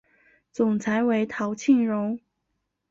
[0.51, 2.19] 总裁为陶庆荣。